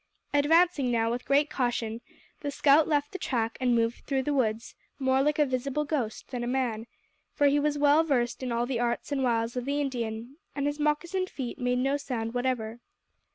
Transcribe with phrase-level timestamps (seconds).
[0.33, 2.01] Advancing now with great caution,
[2.39, 6.31] the scout left the track and moved through the woods more like a visible ghost
[6.31, 6.87] than a man,
[7.35, 10.65] for he was well versed in all the arts and wiles of the Indian, and
[10.65, 12.79] his moccasined feet made no sound whatever.